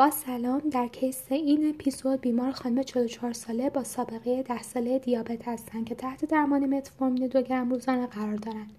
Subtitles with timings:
[0.00, 5.48] با سلام در case این اپیزود بیمار خانم 44 ساله با سابقه 10 ساله دیابت
[5.48, 8.70] هستند که تحت درمان متفورمین دو گرم روزانه قرار دارند.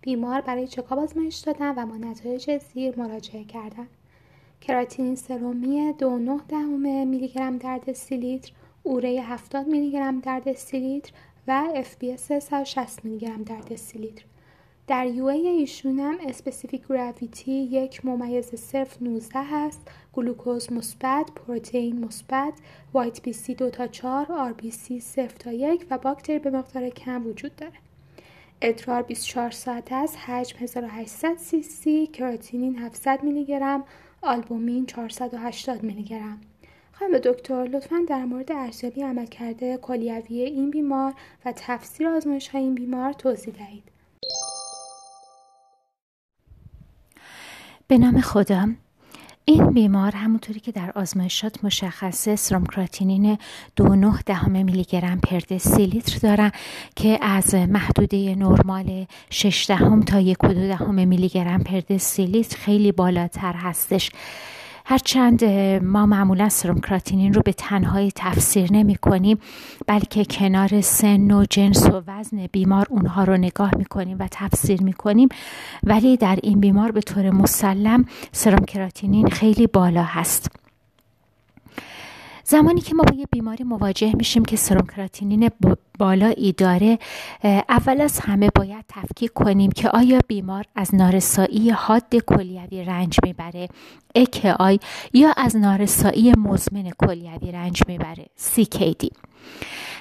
[0.00, 3.88] بیمار برای چکاپ آزمایش دادن و با نتایج زیر مراجعه کردند.
[4.60, 6.06] کراتینین سرومی 2.9
[6.48, 8.52] دهم میلی گرم در دسیلیتر،
[8.82, 11.12] اوره 70 میلی گرم در دسیلیتر
[11.48, 14.24] و BS 160 میلی گرم در دسیلیتر.
[14.86, 19.80] در UA ایشون هم specific gravity یک ممیز صفر 19 هست
[20.12, 22.52] گلوکوز مثبت پروتئین مثبت
[22.92, 27.56] white BC دو تا 4 RBC صفر تا یک و باکتری به مقدار کم وجود
[27.56, 27.72] داره.
[28.62, 33.84] ادرار 24 ساعت است حجم 1800 سی سی کراتینین 700 میلی گرم
[34.22, 36.40] آلبومین 480 میلی گرم.
[36.92, 41.14] خانم دکتر لطفا در مورد ارزیابی عملکرد کلیوی این بیمار
[41.44, 43.93] و تفسیر آزمایش های این بیمار توضیح دهید.
[47.88, 48.68] به نام خدا
[49.44, 53.38] این بیمار همونطوری که در آزمایشات مشخصه سرومکراتینین
[53.76, 56.52] دو نه دهم میلی گرم پر دسیلیتر دارن
[56.96, 63.52] که از محدوده نرمال 6 دهم تا یک دهم میلی گرم پر دسیلیتر خیلی بالاتر
[63.52, 64.10] هستش.
[64.86, 65.44] هرچند
[65.84, 69.38] ما معمولا سرومکراتینین رو به تنهایی تفسیر نمی کنیم
[69.86, 74.82] بلکه کنار سن و جنس و وزن بیمار اونها رو نگاه می کنیم و تفسیر
[74.82, 75.28] می کنیم.
[75.82, 80.63] ولی در این بیمار به طور مسلم سرومکراتینین خیلی بالا هست.
[82.46, 85.50] زمانی که ما با یه بیماری مواجه میشیم که سرومکراتینین
[85.98, 86.98] بالایی داره
[87.68, 93.68] اول از همه باید تفکیک کنیم که آیا بیمار از نارسایی حاد کلیوی رنج می‌بره
[94.58, 94.78] آی
[95.12, 99.08] یا از نارسایی مزمن کلیوی رنج می‌بره CKD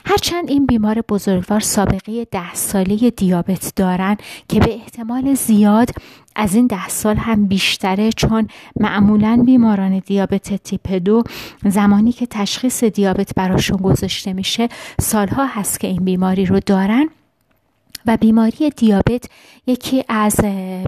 [0.05, 4.17] هرچند این بیمار بزرگوار سابقه ده ساله دیابت دارن
[4.49, 5.89] که به احتمال زیاد
[6.35, 8.47] از این ده سال هم بیشتره چون
[8.79, 11.23] معمولا بیماران دیابت تیپ دو
[11.65, 17.09] زمانی که تشخیص دیابت براشون گذاشته میشه سالها هست که این بیماری رو دارن.
[18.05, 19.29] و بیماری دیابت
[19.67, 20.35] یکی از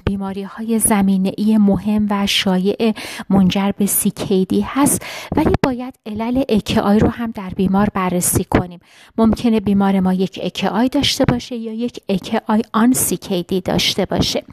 [0.06, 2.94] بیماری های زمینه ای مهم و شایع
[3.30, 5.06] منجر به سیکیدی هست.
[5.36, 8.80] ولی باید علل اکعای رو هم در بیمار بررسی کنیم.
[9.18, 14.44] ممکنه بیمار ما یک AKI داشته باشه یا یک AKI on CKD داشته باشه.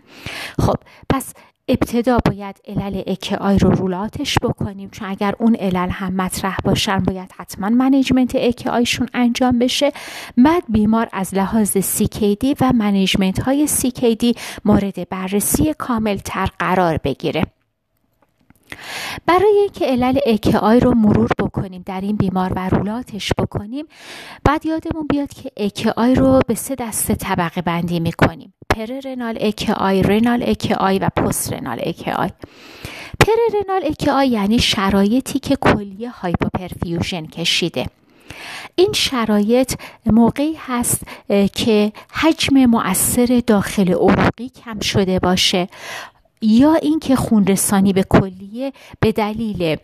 [0.59, 0.77] خب
[1.11, 1.35] پس
[1.73, 3.03] ابتدا باید علل
[3.41, 7.69] AKI رو rule out ش بکنیم چون اگر اون علل هم مطرح باشن باید حتما
[7.69, 9.93] management AKI شون انجام بشه.
[10.37, 17.43] بعد بیمار از لحاظ CKD و management های CKD مورد بررسی کامل تر قرار بگیره.
[19.27, 20.19] برای اینکه علل
[20.63, 23.85] AKI رو مرور بکنیم در این بیمار و rule out ش بکنیم
[24.45, 25.31] بعد یادمون بیاد
[25.75, 28.55] که AKI رو به سه دسته طبقه بندی می‌کنیم.
[28.73, 32.31] prerenal AKI renal AKI و postrenal AKI
[33.21, 37.87] prerenal AKI یعنی شرایطی که کلیه hypoperfusion کشیده.
[38.75, 39.75] این شرایط
[40.07, 41.03] موقعی هست
[41.53, 45.69] که حجم مؤثر داخل عروقی کم شده باشه
[46.43, 49.77] یا اینکه خون رسانی به کلیه به دلیل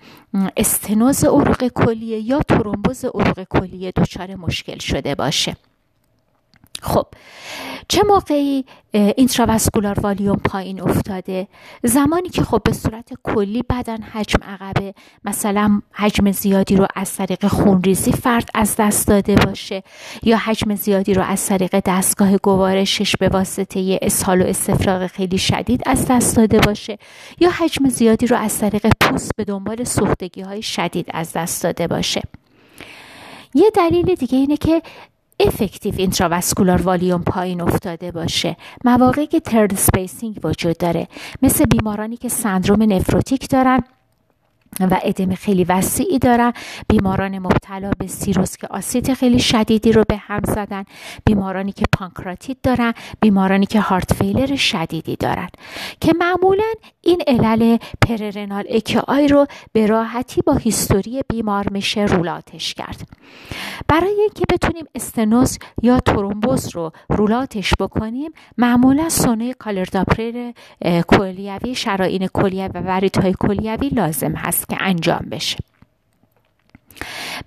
[0.56, 5.56] استنوز عروق کلیه یا ترومبوز عروق کلیه دچار مشکل شده باشه.
[6.82, 7.06] خب
[7.88, 11.48] چه موقعی اینتراواسکولار والیوم پایین افتاده؟
[11.84, 17.46] زمانی که خب به صورت کلی بدن حجم عقبه مثلا حجم زیادی رو از طریق
[17.46, 19.82] خونریزی فرد از دست داده باشه
[20.22, 25.82] یا حجم زیادی رو از طریق دستگاه گوارشش به واسطه اسهال و استفراغ خیلی شدید
[25.86, 26.98] از دست داده باشه
[27.40, 31.86] یا حجم زیادی رو از طریق پوست به دنبال سوختگی های شدید از دست داده
[31.86, 32.22] باشه.
[33.54, 34.82] یه دلیل دیگه اینه که
[35.40, 38.56] effective intravascular volume پایین افتاده باشه.
[38.84, 41.08] مواقعی که third spacing وجود داره.
[41.42, 43.80] مثل بیمارانی که سندروم نفروتیک دارن
[44.80, 46.52] و ادم خیلی وسیعی دارن.
[46.88, 50.84] بیماران مبتلا به سیروز که آسیت خیلی شدیدی رو به هم زدن.
[51.24, 52.92] بیمارانی که پانکراتیت دارن.
[53.20, 55.48] بیمارانی که heart failure شدیدی دارن.
[56.00, 57.76] که معمولا این علل
[58.08, 63.08] prerenal AKI رو به راحتی با history بیمار میشه rule out ش کرد.
[63.88, 70.52] برای اینکه بتونیم استنوز یا ترومبوز رو rule out ش بکنیم معمولا سونو color Doppler
[71.08, 74.57] کلیوی شرائین کلیوی و ورید های کلیوی لازم هست.
[74.66, 75.58] که انجام بشه.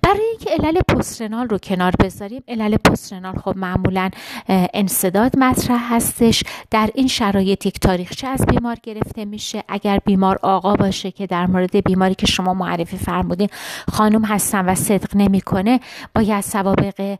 [0.02, 4.10] برای اینکه علل postrenal رو کنار بذاریم علل postrenal خب معمولا
[4.48, 6.44] انصداد مطرح هستش.
[6.70, 11.46] در این شرایط یک تاریخچه از بیمار گرفته میشه؟ اگر بیمار آقا باشه که در
[11.46, 13.48] مورد بیماری که شما معرفی فرمودین
[13.92, 15.80] خانم هستن و صدق نمی‌کنه
[16.14, 17.18] باید سوابق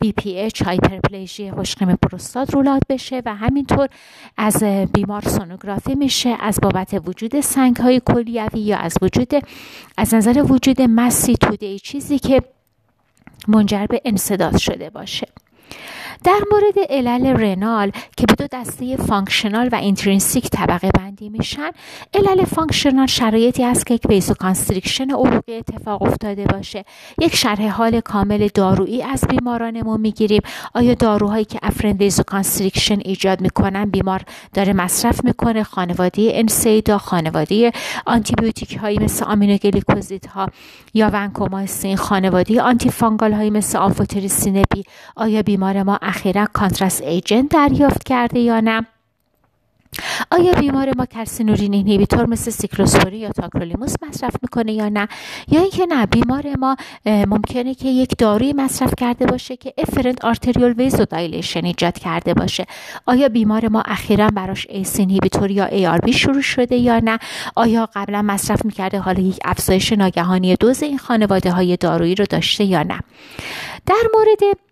[0.00, 3.88] بی پی اچ هایپرپلیژی حشقیم پروستات رولات بشه و همینطور
[4.36, 9.32] از بیمار سونوگرافی میشه از بابت وجود سنگ های کلیوی یا از وجود
[9.96, 12.42] از نظر وجود مسی توده چیزی که
[13.48, 15.26] منجر به انصداد شده باشه.
[16.24, 21.70] در مورد علل renal که به دو دسته functional و intrinsic طبقه بندی میشن
[22.14, 26.84] علل functional شرایطی است که یک vasoconstriction عروقی اتفاق افتاده باشه.
[27.18, 30.42] یک شرح حال کامل دارویی از بیمارانمون می‌گیریم.
[30.74, 34.22] آیا داروهایی که afferent constriction ایجاد می‌کنن بیمار
[34.54, 37.72] داره مصرف می‌کنه؟ خانواده NSAID ها خانواده
[38.06, 40.48] آنتیبیوتیک هایی مثل aminoglycoside ها
[40.94, 44.84] یا vancomycin خانواده antifungal هایی مثل amphotericin B
[45.16, 48.86] آیا بیمار ما اخیرا contrast agent دریافت کرده یا نه؟
[50.30, 55.08] آیا بیمار ما calcineurin inhibitor مثل cyclosporine یا tacrolimus مصرف می‌کنه یا نه؟
[55.48, 56.76] یا اینکه نه بیمار ما
[57.06, 62.66] ممکنه که یک داروی مصرف کرده باشه که efferent arteriole vasodilation ایجاد کرده باشه.
[63.06, 67.18] آیا بیمار ما اخیرا براش ACE inhibitor یا ARB شروع شده یا نه؟
[67.56, 72.64] آیا قبلا مصرف می‌کرده حالا یک افزایش ناگهانی دوز این خانواده های دارویی رو داشته
[72.64, 73.00] یا نه؟
[73.86, 74.69] در مورد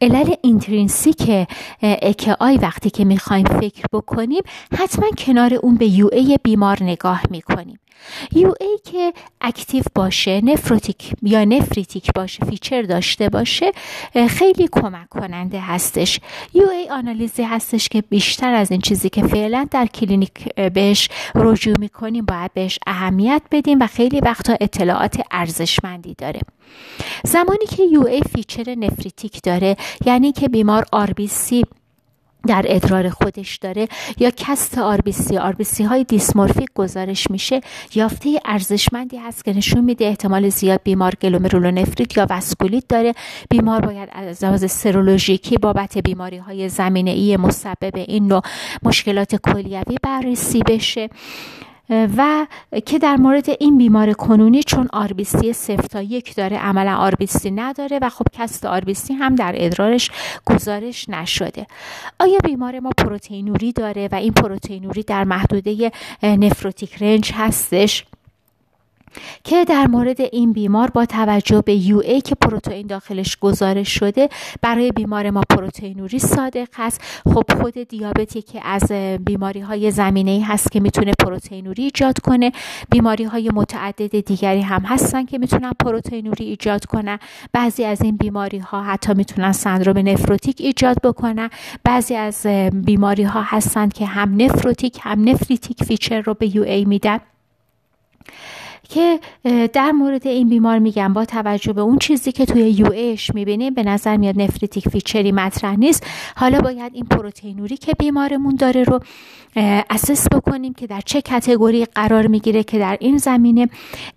[0.00, 1.46] علل intrinsic
[1.82, 4.42] AKI وقتی که می‌خوایم فکر بکنیم
[4.78, 7.78] حتما کنار اون به UA بیمار نگاه می‌کنیم.
[8.32, 13.72] UA که active باشه nephrotic یا nephritic باشه feature داشته باشه
[14.28, 16.20] خیلی کمک کننده هستش.
[16.54, 22.24] UA آنالیزی هستش که بیشتر از این چیزی که فعلا در کلینیک بهش رجوع می‌کنیم
[22.24, 26.40] باید بهش اهمیت بدیم و خیلی وقتا اطلاعات ارزشمندی داره.
[27.24, 31.64] زمانی که UA feature nephritic داره یعنی که بیمار RBC
[32.46, 33.88] در ادرار خودش داره
[34.18, 37.60] یا cast RBC RBC های dysmorphic گزارش میشه
[37.94, 43.14] یافته ارزشمندی هست که نشون میده احتمال زیاد بیمار گلومرولونفریت یا وسکولیت داره.
[43.50, 48.42] بیمار باید از لحاظ سرولوژیکی بابت بیماری های زمینه ای مسبب این نوع
[48.82, 51.08] مشکلات کلیوی بررسی بشه.
[51.90, 52.46] و
[52.86, 57.98] که در مورد این بیمار کنونی چون RBC صفر تا یک داره عملا RBC نداره
[58.02, 60.10] و خب cast RBC هم در ادرارش
[60.46, 61.66] گزارش نشده.
[62.20, 65.92] آیا بیمار ما پروتئینوری داره و این پروتئینوری در محدوده
[66.22, 68.04] nephrotic range هستش؟
[69.44, 74.28] که در مورد این بیمار با توجه به UA که پروتئین داخلش گزارش شده
[74.62, 77.00] برای بیمار ما پروتئینوری صادق هست
[77.34, 78.92] خب خود دیابتی که از
[79.24, 82.52] بیماری های زمینه ای هست که می‌تونه پروتئینوری ایجاد کنه
[82.90, 87.18] بیماری های متعدد دیگری هم هستن که می‌تونن پروتئینوری ایجاد کنن.
[87.52, 91.50] بعضی از این بیماری ها حتی می‌تونن سندروم نفروتیک ایجاد بکنن.
[91.84, 97.18] بعضی از بیماری ها هستن که هم nephrotic هم nephritic feature رو به UA میدن.
[98.88, 99.20] که
[99.72, 103.74] در مورد این بیمار میگم با توجه به اون چیزی که توی UA ش می‌بینیم
[103.74, 106.06] به نظر میاد nephritic feature ی مطرح نیست.
[106.36, 109.00] حالا باید این پروتئینوری که بیمارمون داره رو
[109.90, 113.68] assess بکنیم که در چه category قرار می‌گیره که در این زمینه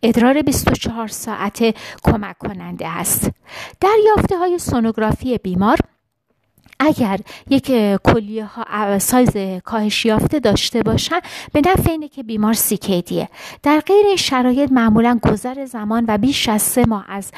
[0.03, 3.29] ادرار 24 ساعته کمک کننده است.
[3.81, 5.77] در یافته های سونوگرافی بیمار
[6.88, 7.19] اگر
[7.50, 7.72] یک
[8.04, 11.19] کلیه ها سایز کاهش یافته داشته باشن
[11.54, 13.30] به نفع اینه که بیمار سیکیدیه
[13.63, 17.31] در غیر این شرایط معمولا گذر زمان و بیش از سه ماه از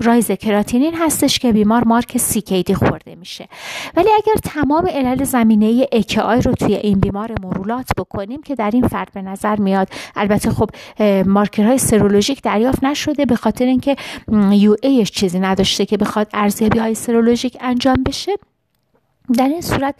[0.00, 3.48] رایز کراتینین هستش که بیمار مارک سیکیدی خورده میشه.
[3.96, 5.88] ولی اگر تمام علل زمینه
[6.22, 10.50] آی رو توی این بیمار مرولات بکنیم که در این فرد به نظر میاد البته
[10.50, 10.70] خب
[11.26, 13.96] مارکرهای سرولوژیک دریافت نشده به خاطر اینکه
[14.50, 18.17] یو ایش چیزی نداشته که بخواد ارزیابی های سرولوژیک انجام بشه.
[19.36, 19.94] در این صورت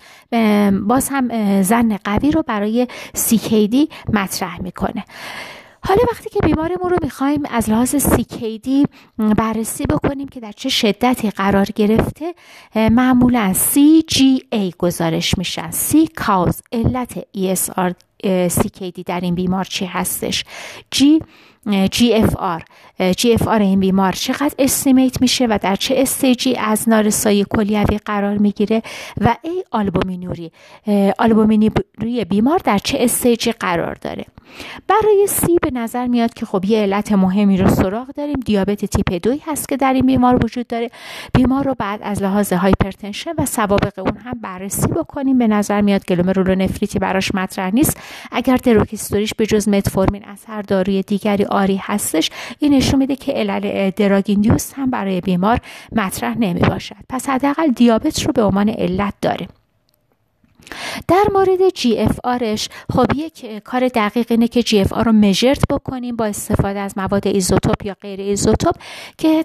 [0.87, 5.05] باز هم ظن قوی رو برای CKD مطرح می‌کنه.
[5.83, 8.87] حالا وقتی که بیمارمون رو می‌خوایم از لحاظ CKD
[9.37, 12.35] بررسی بکنیم که در چه شدتی قرار گرفته
[12.75, 15.71] معمولا CGA گزارش میشن.
[15.71, 17.93] C cause علت اصلی
[18.49, 20.45] CKD در این بیمار چی هستش؟
[20.95, 20.99] G
[21.69, 22.63] GFR
[23.01, 28.39] GFR این بیمار چقدر estimate میشه و در چه stage ی از نارسایی کلیوی قرار
[28.39, 28.83] می‌گیره
[29.21, 30.53] و A آلبومینوری.
[31.19, 34.25] آلبومینوری بیمار در چه stage ی قرار داره؟
[34.89, 38.41] برای C به نظر میاد که خب یه علت مهمی رو سراغ داریم.
[38.41, 40.91] دیابت تیپ دوی هست که در این بیمار وجود داره.
[41.35, 45.39] بیمار رو بعد از لحاظ hypertension و سوابق اون هم بررسی بکنیم.
[45.39, 48.01] به نظر میاد گلومرولونفریتی براش مطرح نیست.
[48.33, 52.31] اگر drug history ش به جز متفورمین از هر داروی دیگری عاری هستش.
[52.59, 55.61] این نشون میده که علل drug induced هم برای بیمار
[55.93, 59.49] مطرح نمی باشد پس حداقل دیابت رو به عنوان علت داره
[61.09, 66.25] در مورد GFR ش خب یک کار دقیق اینه که GFR رو measure بکنیم با
[66.25, 68.75] استفاده از مواد ایزوتوپ یا غیر ایزوتوپ
[69.19, 69.45] که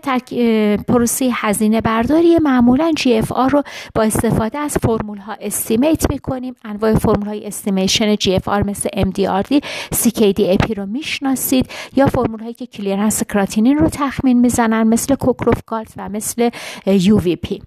[0.88, 3.64] پروسه هزینه برداری معمولا GFR رو
[3.96, 6.56] با استفاده از فرمول ها estimate می‌کنیم.
[6.64, 9.62] انواع فرمول های estimation GFR مثل ام دی آر دی
[9.92, 14.84] سی کی دی اپی رو می‌شناسید یا فرمول هایی که clearance کراتینین رو تخمین می‌زنن
[14.84, 16.50] مثل Cockcroft-Gault و مثل
[16.86, 17.62] UVP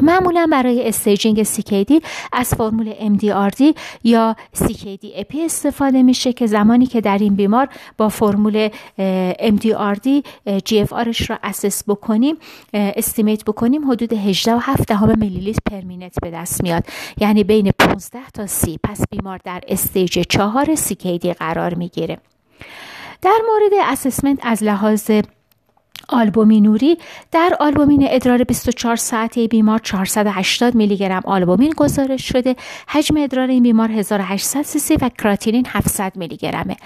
[0.00, 3.62] معمولا برای staging CKD از فرمول MDRD
[4.04, 7.68] یا CKD-EPI استفاده میشه که زمانی که در این بیمار
[7.98, 8.68] با فرمول
[9.38, 12.36] MDRD GFR ش را assess بکنیم
[12.72, 16.84] estimate بکنیم حدود 18 و 7 دهم میلی لیتر per minute به دست میاد.
[17.18, 22.18] یعنی بین 15 تا 30 پس بیمار در stage 4 CKD قرار می‌گیره.
[23.22, 25.10] در مورد assessment از لحاظ
[26.12, 26.98] آلبومینوری
[27.30, 32.56] در آلبومین ادرار 24 ساعته بیمار 480 میلی گرم آلبومین گزارش شده.
[32.88, 36.76] حجم ادرار این بیمار 1800 سی و کراتینین 700 میلی گرمه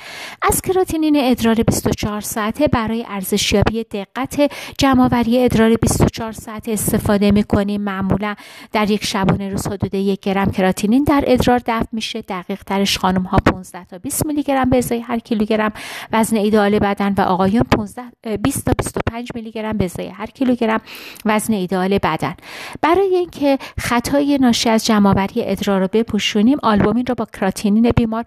[0.43, 7.81] از کراتینین ادرار 24 ساعته برای ارزشیابی دقت جمعآوری ادرار 24 ساعته استفاده می‌کنیم.
[7.81, 8.35] معمولا
[8.73, 12.23] در یک شبانه روز حدود یک گرم کراتینین در ادرار دفع میشه.
[12.23, 15.73] دقیق ترش خانم ها 15 تا 20 میلی گرم به ازای هر کیلوگرم.
[16.13, 18.03] وزن ایدئال بدن و آقایان 15
[18.43, 20.81] 20 تا 25 میلی گرم به ازای هر کیلوگرم
[21.25, 22.35] وزن ایدئال بدن.
[22.83, 28.25] برای اینکه خطای ناشی از جمعآوری ادرار رو بپوشونیم آلبومین رو با کراتینین بیمار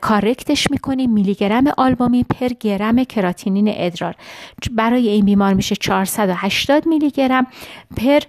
[0.00, 1.10] کارکتش می‌کنیم.
[1.12, 4.14] میلی گرم آلبومین پر گرم کراتینین ادرار.
[4.70, 7.46] برای این بیمار میشه 480 میلی گرم
[7.96, 8.20] پر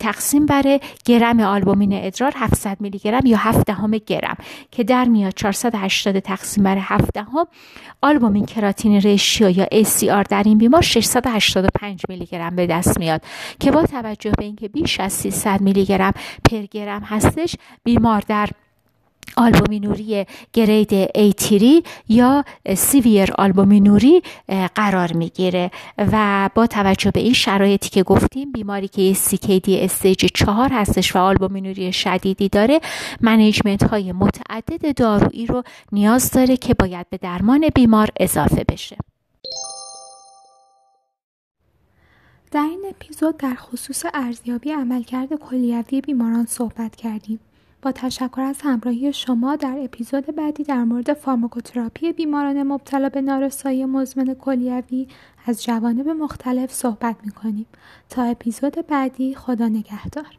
[0.00, 4.36] تقسیم بر گرم آلبومین ادرار 700 میلی گرم یا 7 دهم گرم
[4.70, 7.46] که در میاد 480 تقسیم بر 7 دهم
[8.02, 13.22] albumin creatinine ratio یا ACR در این بیمار 685 میلی گرم به دست میاد
[13.60, 16.12] که با توجه به اینکه بیش از 300 میلی گرم
[16.50, 18.48] پر گرم هستش بیمار در
[19.36, 22.44] آلبومینوری grade A3 یا
[22.76, 24.22] severe آلبومینوری
[24.74, 30.68] قرار می‌گیره و با توجه به این شرایطی که گفتیم بیماری که CKD stage چهار
[30.72, 32.80] هستش و آلبومینوری شدیدی داره
[33.20, 35.62] management های متعدد دارویی رو
[35.92, 38.96] نیاز داره که باید به درمان بیمار اضافه بشه
[42.50, 47.40] در این اپیزود در خصوص ارزیابی عملکرد کلیوی بیماران صحبت کردیم.
[47.84, 53.84] با تشکر از همراهی شما در اپیزود بعدی در مورد فارماکوتراپی بیماران مبتلا به نارسایی
[53.84, 55.06] مزمن کلیوی
[55.46, 57.66] از جوانب مختلف صحبت می‌کنیم.
[58.10, 60.38] تا اپیزود بعدی خدا نگهدار.